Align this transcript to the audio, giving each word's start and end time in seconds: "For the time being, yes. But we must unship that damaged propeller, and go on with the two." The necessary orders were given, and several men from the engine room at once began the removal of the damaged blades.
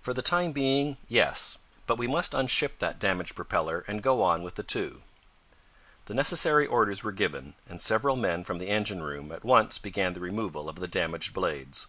"For 0.00 0.12
the 0.12 0.20
time 0.20 0.50
being, 0.50 0.96
yes. 1.06 1.58
But 1.86 1.96
we 1.96 2.08
must 2.08 2.34
unship 2.34 2.80
that 2.80 2.98
damaged 2.98 3.36
propeller, 3.36 3.84
and 3.86 4.02
go 4.02 4.20
on 4.20 4.42
with 4.42 4.56
the 4.56 4.64
two." 4.64 5.02
The 6.06 6.14
necessary 6.14 6.66
orders 6.66 7.04
were 7.04 7.12
given, 7.12 7.54
and 7.68 7.80
several 7.80 8.16
men 8.16 8.42
from 8.42 8.58
the 8.58 8.66
engine 8.70 9.04
room 9.04 9.30
at 9.30 9.44
once 9.44 9.78
began 9.78 10.12
the 10.12 10.18
removal 10.20 10.68
of 10.68 10.80
the 10.80 10.88
damaged 10.88 11.34
blades. 11.34 11.86